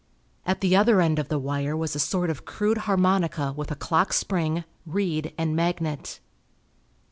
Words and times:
At 0.47 0.61
the 0.61 0.75
other 0.75 0.99
end 0.99 1.19
of 1.19 1.27
the 1.29 1.37
wire 1.37 1.77
was 1.77 1.95
a 1.95 1.99
sort 1.99 2.31
of 2.31 2.43
crude 2.43 2.79
harmonica 2.89 3.53
with 3.55 3.69
a 3.69 3.75
clock 3.75 4.13
spring, 4.13 4.63
reed, 4.83 5.31
and 5.37 5.55
magnet. 5.55 6.19